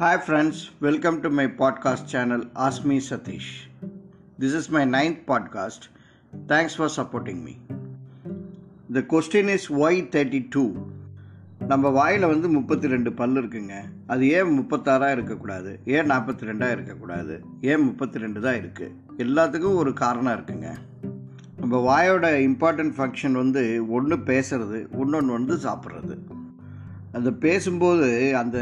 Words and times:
Hi, 0.00 0.16
friends. 0.16 0.70
Welcome 0.80 1.16
to 1.22 1.28
my 1.28 1.46
podcast 1.46 2.08
channel, 2.08 2.42
Ask 2.56 2.84
Me 2.84 3.00
Satish. 3.00 3.48
This 4.38 4.54
is 4.54 4.70
my 4.70 4.84
ninth 4.86 5.26
podcast. 5.26 5.88
Thanks 6.32 6.74
for 6.74 6.88
supporting 6.88 7.44
me. 7.44 7.54
The 8.88 9.02
question 9.02 9.48
is 9.48 9.68
why 9.70 9.92
32? 10.12 10.64
நம்ம 11.66 11.90
வாயில் 11.90 12.26
வந்து 12.26 12.48
முப்பத்தி 12.48 12.86
ரெண்டு 12.86 13.12
பல் 13.12 13.36
இருக்குங்க 13.36 13.74
அது 14.06 14.30
ஏன் 14.38 14.54
முப்பத்தாறாக 14.58 15.10
இருக்கக்கூடாது 15.12 15.72
ஏன் 15.96 16.10
நாற்பத்தி 16.12 16.48
ரெண்டாக 16.50 16.70
இருக்கக்கூடாது 16.70 17.34
ஏன் 17.60 17.84
முப்பத்தி 17.84 18.18
ரெண்டு 18.18 18.40
தான் 18.40 18.58
இருக்குது 18.62 18.94
எல்லாத்துக்கும் 19.24 19.80
ஒரு 19.82 19.92
காரணம் 19.94 20.34
இருக்குங்க 20.36 20.70
நம்ம 21.60 21.76
வாயோட 21.90 22.26
இம்பார்ட்டன்ட் 22.48 22.96
ஃபங்க்ஷன் 22.98 23.40
வந்து 23.42 23.64
ஒன்று 23.98 24.18
பேசுறது 24.32 24.80
இன்னொன்று 25.02 25.38
வந்து 25.38 25.56
சாப்பிட்றது 25.68 26.16
அந்த 27.12 27.30
பேசும்போது 27.30 28.36
அந்த 28.36 28.58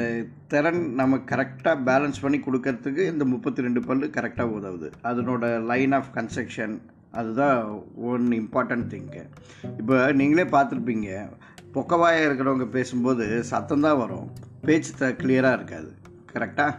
திறன் 0.47 0.95
நம்ம 0.95 1.16
கரெக்டாக 1.16 1.77
பேலன்ஸ் 1.89 2.20
பண்ணி 2.20 2.39
கொடுக்கறதுக்கு 2.39 3.12
இந்த 3.12 3.25
முப்பத்தி 3.25 3.62
ரெண்டு 3.62 3.80
பல்லு 3.84 4.06
கரெக்டாக 4.06 4.55
உதவுது. 4.59 4.89
அதனோட 5.05 5.65
லைன் 5.65 5.93
ஆஃப் 5.93 6.11
கன்ஸ்ட்ரக்ஷன் 6.15 6.80
அதுதான் 7.12 7.83
ஒன் 7.97 8.27
இம்பார்ட்டன்ட் 8.41 8.89
திங்கு 8.92 9.23
இப்போ 9.79 10.12
நீங்களே 10.12 10.48
பார்த்துருப்பீங்க 10.51 11.29
பொக்கவாயாக 11.75 12.27
இருக்கிறவங்க 12.27 12.66
பேசும்போது 12.66 13.42
சத்தம் 13.42 13.80
தான் 13.80 13.98
வரும். 13.98 14.29
பேச்சு 14.65 14.92
த 14.98 15.09
கிளியராக 15.09 15.53
இருக்காது. 15.53 15.91
கரெக்டாக 16.33 16.75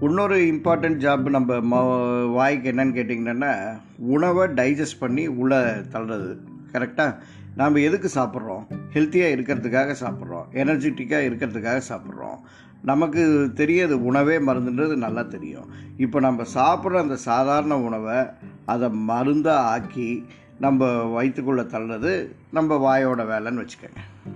இன்னொரு 0.00 0.36
இம்பார்ட்டண்ட் 0.36 1.00
ஜாப் 1.06 1.28
நம்ம 1.36 1.54
ம 1.72 2.30
வாய்க்கு 2.32 2.72
என்னன்னு 2.72 2.96
கேட்டிங்கன்னா 2.98 3.52
உணவை 3.98 4.48
டைஜஸ்ட் 4.48 5.00
பண்ணி 5.00 5.26
உள்ளே 5.26 5.56
தள்ளுறது. 5.94 6.36
கரெக்டாக 6.72 7.16
நாம் 7.58 7.74
எதுக்கு 7.74 8.10
சாப்பிட்றோம்? 8.14 8.64
ஹெல்த்தியாக 8.92 9.32
இருக்கிறதுக்காக 9.36 9.94
சாப்பிட்றோம். 10.00 10.44
எனர்ஜெட்டிக்காக 10.52 11.24
இருக்கிறதுக்காக 11.28 11.80
சாப்பிட்றோம். 11.88 12.38
நமக்கு 12.82 13.50
தெரியாது 13.54 14.04
உணவே 14.04 14.38
மருந்துன்றது 14.38 14.96
நல்லா 14.96 15.22
தெரியும். 15.22 15.64
இப்போ 15.96 16.20
நம்ம 16.20 16.42
சாப்பிட்ற 16.54 16.96
அந்த 16.96 17.16
சாதாரண 17.16 17.80
உணவை 17.80 18.26
அதை 18.66 18.90
மருந்தாக 18.90 19.66
ஆக்கி 19.66 20.26
நம்ம 20.60 21.02
வயிற்றுக்குள்ளே 21.02 21.60
தள்ளுறது 21.60 22.32
நம்ம 22.52 22.76
வாயோட 22.76 23.18
வேலைன்னு 23.32 23.64
வச்சுக்கோங்க. 23.64 24.26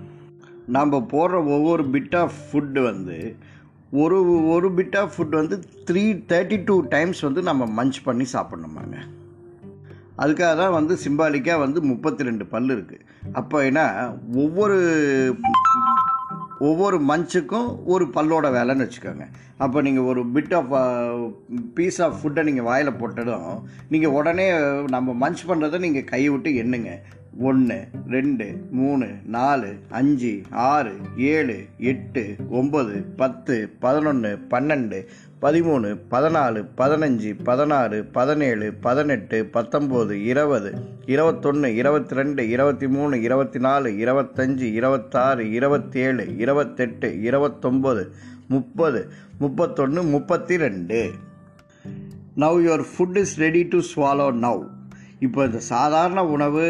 நம்ம 0.67 0.97
போடுற 0.97 1.45
ஒவ்வொரு 1.45 1.83
பிட் 1.83 2.17
ஆஃப் 2.17 2.33
ஃபுட்டு 2.51 2.83
வந்து 2.83 3.35
ஒரு 3.91 4.47
ஒரு 4.47 4.71
பிட் 4.71 4.97
ஆஃப் 4.97 5.11
ஃபுட் 5.17 5.35
வந்து 5.35 5.59
த்ரீ 5.91 6.23
தேர்ட்டி 6.27 6.61
டூ 6.65 6.79
டைம்ஸ் 6.79 7.19
வந்து 7.19 7.41
நம்ம 7.41 7.83
மஞ்ச் 7.83 7.93
பண்ணி 8.03 8.25
சாப்பிட்ணுமாங்க. 8.33 8.95
அதுக்காக 10.17 10.55
தான் 10.55 10.71
வந்து 10.71 10.97
சிம்பாலிக்காக 11.05 11.59
வந்து 11.59 11.81
முப்பத்தி 11.81 12.23
ரெண்டு 12.23 12.45
பல் 12.45 12.67
இருக்குது 12.69 13.02
அப்போ 13.31 13.65
என்ன 13.65 13.81
ஒவ்வொரு 14.33 14.77
ஒவ்வொரு 16.59 16.97
மஞ்சுக்கும் 17.07 17.69
ஒரு 17.85 18.05
பல்லோட 18.05 18.47
வேலைன்னு 18.57 18.85
வச்சுக்கோங்க. 18.85 19.25
அப்போ 19.57 19.81
நீங்கள் 19.81 20.03
ஒரு 20.03 20.21
பிட் 20.35 20.53
ஆஃப் 20.59 20.71
பீஸ் 21.73 22.01
ஆஃப் 22.01 22.15
ஃபுட்டை 22.19 22.43
நீங்கள் 22.43 22.63
வாயில் 22.63 22.99
போட்டதும் 23.01 23.61
நீங்கள் 23.89 24.15
உடனே 24.19 24.47
நம்ம 24.95 25.29
மஞ்ச் 25.29 25.41
பண்ணுறதை 25.47 25.79
நீங்கள் 25.79 26.09
கை 26.13 26.29
விட்டு 26.29 26.49
எண்ணுங்க. 26.63 26.91
ஒன்று 27.41 27.77
ரெண்டு 28.09 28.45
மூணு 28.71 29.07
நாலு 29.27 29.69
அஞ்சு 29.91 30.31
ஆறு 30.65 30.93
ஏழு 31.27 31.55
எட்டு 31.83 32.23
ஒம்பது 32.51 32.95
பத்து 33.15 33.55
பதினொன்று 33.79 34.31
பன்னெண்டு 34.51 34.99
பதிமூணு 35.41 35.89
பதினாலு 36.11 36.59
பதினஞ்சு 36.77 37.31
பதினாறு 37.43 37.97
பதினேழு 38.11 38.67
பதினெட்டு 38.81 39.39
பத்தொம்போது 39.53 40.15
இருபது 40.25 40.71
இருபத்தொன்று 41.05 41.71
இருபத்தி 41.73 42.15
ரெண்டு 42.15 42.43
இருபத்தி 42.49 42.87
மூணு 42.87 43.17
இருபத்தி 43.21 43.59
நாலு 43.59 43.89
இருபத்தஞ்சி 43.97 44.69
இருபத்தாறு 44.73 45.45
இருபத்தேழு 45.51 46.25
இருபத்தெட்டு 46.37 47.09
இருபத்தொம்போது 47.23 48.05
முப்பது 48.47 49.01
முப்பத்தொன்று 49.39 50.03
முப்பத்தி 50.09 50.57
ரெண்டு 50.57 51.01
now 52.35 52.61
your 52.61 52.85
food 52.91 53.17
is 53.17 53.35
ready 53.39 53.63
to 53.67 53.79
swallow 53.89 54.29
now 54.39 54.63
இப்போ 55.19 55.41
இந்த 55.45 55.59
சாதாரண 55.69 56.21
உணவு 56.27 56.65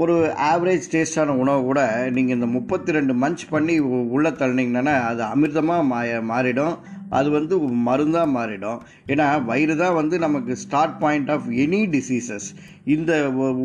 ஒரு 0.00 0.14
ஆவரேஜ் 0.50 0.84
டேஸ்டான 0.92 1.34
உணவு 1.42 1.60
கூட 1.68 1.80
நீங்கள் 2.16 2.36
இந்த 2.36 2.46
முப்பத்தி 2.54 2.90
ரெண்டு 2.96 3.14
மஞ்ச் 3.22 3.42
பண்ணி 3.50 3.74
உள்ளே 4.14 4.30
தள்ளினீங்கன்னா 4.40 4.94
அது 5.08 5.22
அமிர்தமாக 5.32 5.82
மா 5.90 5.98
மாறிடும். 6.30 6.76
அது 7.18 7.28
வந்து 7.30 7.54
மருந்தாக 7.88 8.28
மாறிடும். 8.36 8.78
ஏன்னா 9.12 9.26
வயிறு 9.48 9.74
தான் 9.82 9.96
வந்து 9.98 10.18
நமக்கு 10.24 10.52
start 10.62 10.96
point 11.02 11.30
of 11.34 11.48
any 11.64 11.80
diseases 11.96 12.46
இந்த 12.94 13.12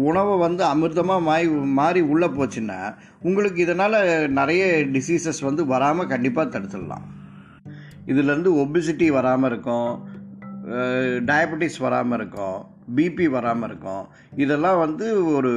உணவை 0.09 0.35
வந்து 0.45 0.63
அமிர்தமாக 0.73 1.25
மாறி 1.29 1.47
மாறி 1.79 2.01
உள்ளே 2.13 2.29
போச்சுன்னா 2.37 2.79
உங்களுக்கு 3.27 3.61
இதனால் 3.65 3.99
நிறைய 4.39 4.65
டிசீசஸ் 4.97 5.41
வந்து 5.49 5.65
வராமல் 5.73 6.11
கண்டிப்பாக 6.13 6.51
தடுத்துடலாம். 6.55 7.05
இதுலேருந்து 8.11 8.51
ஒபிசிட்டி 8.63 9.07
வராமல் 9.19 9.49
இருக்கும். 9.51 9.91
டயபெட்டிஸ் 11.31 11.79
வராமல் 11.85 12.17
இருக்கும். 12.19 12.59
பிபி 12.97 13.25
வராமல் 13.37 13.67
இருக்கும். 13.69 14.03
இதெல்லாம் 14.43 14.81
வந்து 14.85 15.07
ஒரு 15.37 15.53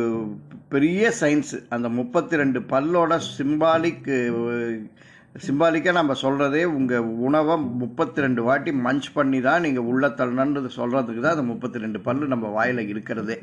பெரிய 0.72 1.12
சயின்ஸு. 1.20 1.58
அந்த 1.74 1.86
முப்பத்தி 1.98 2.34
ரெண்டு 2.40 2.60
பல்லோட 2.72 3.12
சிம்பாலிக் 3.36 4.10
சிம்பாலிக்காக 5.46 5.96
நம்ம 5.98 6.12
சொல்கிறதே 6.22 6.62
உங்கள் 6.76 7.08
உணவை 7.26 7.54
முப்பத்தி 7.82 8.24
ரெண்டு 8.24 8.42
வாட்டி 8.48 8.70
மஞ்ச் 8.86 9.08
பண்ணி 9.16 9.40
தான் 9.48 9.64
நீங்கள் 9.66 9.88
உள்ள 9.90 10.08
தள்ளணுன்றது 10.20 10.70
சொல்கிறதுக்கு 10.78 11.22
தான் 11.24 11.36
அந்த 11.36 11.46
முப்பத்தி 11.52 11.82
ரெண்டு 11.84 12.00
பல்லு 12.06 12.32
நம்ம 12.32 12.48
வாயில் 12.56 12.82
இருக்கிறதே. 12.92 13.36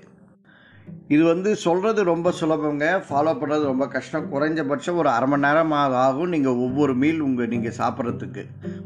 இது 1.13 1.23
வந்து 1.29 1.49
சொல்கிறது 1.63 2.01
ரொம்ப 2.11 2.29
சுலபங்க. 2.39 2.85
ஃபாலோ 3.07 3.31
பண்ணுறது 3.39 3.63
ரொம்ப 3.71 3.85
கஷ்டம். 3.93 4.25
குறைஞ்சபட்சம் 4.33 4.97
ஒரு 5.01 5.09
அரை 5.13 5.27
மணி 5.31 5.45
நேரம் 5.45 5.75
ஆகும் 6.05 6.33
நீங்கள் 6.35 6.59
ஒவ்வொரு 6.65 6.93
மீல் 7.01 7.19
உங்கள் 7.27 7.51
நீங்கள் 7.53 7.75
சாப்பிட்றதுக்கு. 7.79 8.43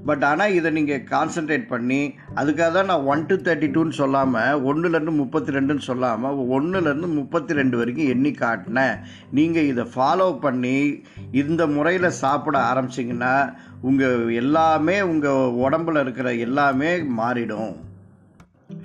பட் 0.09 0.23
ஆனால் 0.29 0.55
இதை 0.57 0.69
நீங்கள் 0.77 1.03
கான்சென்ட்ரேட் 1.13 1.65
பண்ணி 1.73 2.01
அதுக்காக 2.41 2.69
தான் 2.77 2.89
நான் 2.91 3.07
ஒன் 3.13 3.25
டு 3.31 3.37
தேர்ட்டி 3.47 3.69
டூன்னு 3.75 3.99
சொல்லாமல் 4.01 4.61
ஒன்றுலேருந்து 4.69 5.15
முப்பத்தி 5.21 5.57
ரெண்டுன்னு 5.57 5.87
சொல்லாமல் 5.89 6.41
ஒன்றுலேருந்து 6.57 7.09
முப்பத்தி 7.19 7.59
ரெண்டு 7.59 7.77
வரைக்கும் 7.81 8.11
எண்ணி 8.15 8.33
காட்டினேன். 8.43 8.95
நீங்கள் 9.39 9.69
இதை 9.73 9.85
ஃபாலோ 9.95 10.29
பண்ணி 10.45 10.77
இந்த 11.43 11.61
முறையில் 11.75 12.17
சாப்பிட 12.23 12.57
ஆரம்பிச்சிங்கன்னா 12.71 13.35
உங்கள் 13.89 14.27
எல்லாமே 14.41 14.97
உங்கள் 15.11 15.55
உடம்புல 15.65 16.03
இருக்கிற 16.05 16.29
எல்லாமே 16.47 16.91
மாறிடும். 17.21 17.71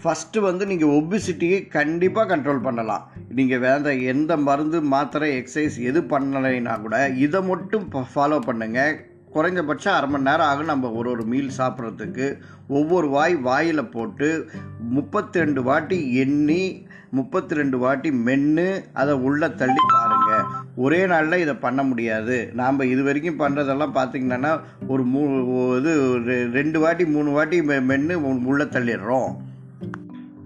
ஃபஸ்ட்டு 0.05 0.41
வந்து 0.41 0.67
நீங்கள் 0.67 0.89
ஒபிசிட்டியை 0.89 1.69
கண்டிப்பாக 1.69 2.37
கண்ட்ரோல் 2.37 2.63
பண்ணலாம். 2.63 3.11
நீங்கள் 3.29 3.59
வேற 3.59 3.95
எந்த 3.95 4.37
மருந்து 4.37 4.83
மாத்திரை 4.83 5.41
எக்ஸசைஸ் 5.41 5.81
எது 5.81 6.01
பண்ணலைன்னா 6.01 6.81
கூட 6.81 7.09
இதை 7.09 7.43
மட்டும் 7.43 7.89
ஃபாலோ 7.93 8.39
பண்ணுங்கள் 8.47 8.97
குறைஞ்சபட்சம் 9.35 9.89
அரை 9.89 10.09
மணி 10.09 10.23
நேரம் 10.23 10.47
ஆகும் 10.47 10.65
நம்ம 10.65 10.91
ஒரு 10.91 11.11
ஒரு 11.11 11.25
மீல் 11.25 11.51
சாப்பிட்றதுக்கு. 11.59 12.39
ஒவ்வொரு 12.69 13.09
வாய் 13.09 13.37
வாயில் 13.37 13.85
போட்டு 13.85 14.51
முப்பத்தி 14.89 15.39
ரெண்டு 15.39 15.63
வாட்டி 15.63 16.15
எண்ணி 16.15 16.87
முப்பத்தி 17.11 17.55
ரெண்டு 17.55 17.79
வாட்டி 17.79 18.13
மென்று 18.13 18.85
அதை 18.93 19.15
உள்ளே 19.15 19.55
தள்ளி 19.55 19.81
பாருங்க. 19.93 20.45
ஒரே 20.77 21.07
நாளில் 21.07 21.41
இதை 21.41 21.55
பண்ண 21.55 21.83
முடியாது. 21.83 22.51
நாம் 22.55 22.81
இது 22.81 23.03
வரைக்கும் 23.03 23.39
பண்ணுறதெல்லாம் 23.39 23.95
பார்த்திங்கன்னா 23.95 24.61
ஒரு 24.87 25.07
மூ 25.07 25.79
இது 25.79 26.19
ரெ- 26.19 26.51
ரெண்டு 26.51 26.81
வாட்டி 26.81 27.07
மூணு 27.07 27.31
வாட்டி 27.31 27.61
மெ- 27.61 27.83
மென்று 27.83 28.45
உள்ளே 28.47 28.65
தள்ளிடுறோம். 28.65 29.37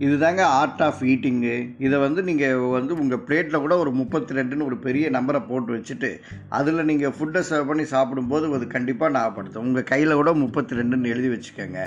இதுதாங்க 0.04 0.42
ஆர்ட் 0.58 0.82
ஆஃப் 0.86 1.00
ஈட்டிங்கு 1.12 1.54
இதை 1.84 1.96
வந்து 2.04 2.20
நீங்கள் 2.28 2.60
வந்து 2.74 2.92
உங்கள் 3.02 3.22
பிளேட்டில் 3.26 3.62
கூட 3.64 3.74
ஒரு 3.82 3.90
முப்பத்தி 3.98 4.36
ரெண்டுன்னு 4.38 4.66
ஒரு 4.68 4.76
பெரிய 4.86 5.06
நம்பரை 5.16 5.40
போட்டு 5.48 5.70
வச்சுட்டு 5.76 6.10
அதில் 6.58 6.86
நீங்கள் 6.90 7.12
ஃபுட்டை 7.16 7.40
சர்வ் 7.48 7.68
பண்ணி 7.70 7.84
சாப்பிடும்போது 7.94 8.46
அது 8.58 8.66
கண்டிப்பாக 8.76 9.12
ஞாபகப்படுத்தும். 9.16 9.66
உங்கள் 9.68 9.88
கையில் 9.90 10.18
கூட 10.20 10.32
முப்பத்தி 10.44 10.78
ரெண்டுன்னு 10.78 11.12
எழுதி 11.14 11.30
வச்சுக்கோங்க. 11.34 11.80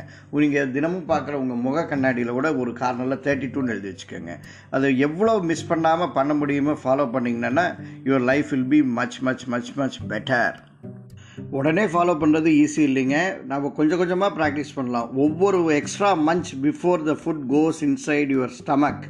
நீங்கள் 0.43 0.73
தினமும் 0.75 1.09
பார்க்குற 1.13 1.39
உங்கள் 1.43 1.63
முக 1.65 1.85
கண்ணாடியில் 1.93 2.37
கூட 2.39 2.51
ஒரு 2.63 2.73
கார்னரில் 2.81 3.23
தேர்ட்டி 3.27 3.49
டூன்னு 3.55 3.73
எழுதி 3.75 3.89
வச்சுக்கோங்க. 3.93 4.35
அதை 4.75 4.91
எவ்வளோ 5.07 5.35
மிஸ் 5.51 5.69
பண்ணாமல் 5.71 6.13
பண்ண 6.19 6.33
முடியுமோ 6.41 6.75
ஃபாலோ 6.83 7.07
பண்ணிங்கன்னா 7.17 7.65
your 8.09 8.27
life 8.31 8.51
will 8.53 8.69
be 8.75 8.81
much 8.99 9.19
much 9.29 9.47
much 9.55 9.73
much 9.81 9.99
better 10.13 10.55
உடனே 11.57 11.83
ஃபாலோ 11.93 12.13
பண்ணுறது 12.21 12.49
ஈஸி 12.61 12.81
இல்லைங்க. 12.89 13.17
நம்ம 13.51 13.71
கொஞ்சம் 13.79 13.99
கொஞ்சமாக 14.01 14.31
ப்ராக்டிஸ் 14.39 14.71
பண்ணலாம். 14.77 15.09
ஒவ்வொரு 15.25 15.59
extra 15.79 16.09
munch 16.29 16.51
before 16.65 17.03
the 17.09 17.13
food 17.21 17.43
goes 17.53 17.81
inside 17.89 18.31
your 18.35 18.55
stomach 18.61 19.03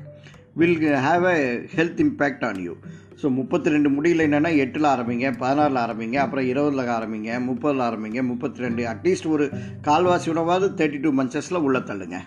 will 0.61 0.77
have 1.07 1.25
a 1.35 1.37
health 1.75 2.03
impact 2.07 2.43
on 2.49 2.59
you 2.65 2.73
so 3.21 3.29
முப்பத்தி 3.37 3.71
ரெண்டு 3.73 3.89
முடியல 3.95 4.25
என்னென்னா 4.27 4.51
எட்டில் 4.63 4.87
ஆரம்பிங்க 4.91 5.27
பதினாறில் 5.41 5.79
ஆரம்பிங்க 5.85 6.17
அப்புறம் 6.23 6.47
இருபதில் 6.51 6.93
ஆரம்பிங்க 6.97 7.39
முப்பதில் 7.49 7.83
ஆரம்பிங்க 7.87 8.21
முப்பத்தி 8.31 8.65
ரெண்டு 8.65 8.83
அட்லீஸ்ட் 8.91 9.27
ஒரு 9.35 9.45
கால்வாசி 9.87 10.29
உணவாவது 10.33 10.69
தேர்ட்டி 10.79 10.99
டூ 11.05 11.11
மந்த்ஸஸில் 11.19 11.63
உள்ளே 11.67 11.81
தள்ளுங்க. 11.89 12.19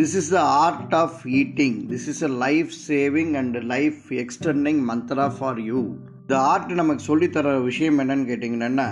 This 0.00 0.16
is 0.20 0.30
the 0.36 0.40
art 0.64 0.94
of 1.02 1.18
eating 1.40 1.76
this 1.92 2.08
is 2.12 2.22
a 2.28 2.32
life 2.44 2.72
saving 2.88 3.32
and 3.42 3.58
life 3.74 4.00
extending 4.24 4.80
mantra 4.92 5.28
for 5.38 5.60
you 5.70 5.82
இந்த 6.22 6.36
ஆர்ட் 6.52 6.72
நமக்கு 6.82 7.02
சொல்லித்தர 7.10 7.50
விஷயம் 7.70 7.98
என்னன்னு 8.02 8.28
கேட்டிங்கன்னா 8.30 8.88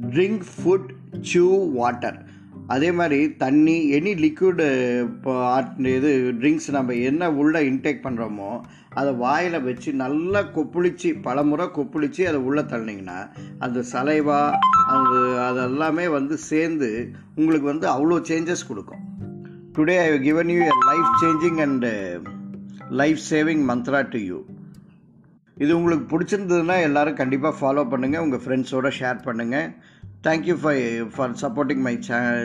ட்ரிங்க் 0.00 0.42
ஃபுட் 0.56 0.88
chew 1.34 1.72
வாட்டர் 1.72 2.30
அதே 2.66 2.92
மாதிரி 2.92 3.36
தண்ணி 3.36 3.92
எனி 3.92 4.14
லிக்விடு 4.14 4.98
இப்போ 5.00 5.64
இது 5.76 6.32
ட்ரிங்க்ஸ் 6.40 6.70
நம்ம 6.70 6.94
என்ன 6.94 7.32
உள்ள 7.32 7.62
இன்டேக் 7.62 8.00
பண்ணுறோமோ 8.02 8.60
அதை 8.88 9.12
வாயில் 9.12 9.60
வச்சு 9.60 9.92
நல்லா 9.92 10.40
கொப்புளிச்சு 10.40 11.22
பலமுறை 11.22 11.66
கொப்புளிச்சு 11.66 12.22
அதை 12.26 12.34
உள்ளே 12.34 12.60
தள்ளினீங்கன்னா 12.60 13.30
அந்த 13.58 13.84
சலைவா 13.92 14.52
அது 14.86 15.18
அதெல்லாமே 15.38 16.10
வந்து 16.10 16.36
சேர்ந்து 16.36 17.10
உங்களுக்கு 17.34 17.66
வந்து 17.66 17.88
அவ்வளோ 17.88 18.22
சேஞ்சஸ் 18.22 18.68
கொடுக்கும். 18.68 19.00
Today 19.78 19.98
I 19.98 20.20
given 20.20 20.48
you 20.48 20.62
a 20.62 20.70
life 20.86 21.22
changing 21.22 21.60
and 21.60 22.20
life 22.88 23.18
saving 23.30 23.64
mantra 23.68 24.08
to 24.08 24.18
you 24.18 24.46
இது 25.56 25.72
உங்களுக்கு 25.76 26.06
பிடிச்சிருந்ததுன்னா 26.12 26.76
எல்லோரும் 26.82 27.14
கண்டிப்பாக 27.14 27.58
ஃபாலோ 27.58 27.84
பண்ணுங்கள் 27.88 28.20
உங்கள் 28.20 28.42
ஃப்ரெண்ட்ஸோட 28.44 28.90
ஷேர் 28.98 29.18
பண்ணுங்கள் 29.26 29.68
thank you 30.22 30.56
for 30.60 30.80
for 31.14 31.36
supporting 31.42 31.82
my 31.82 31.94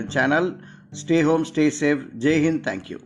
channel 0.09 0.50
stay 0.94 1.19
home 1.21 1.44
stay 1.44 1.65
safe 1.80 2.04
Jai 2.18 2.44
Hind 2.45 2.65
thank you 2.68 3.00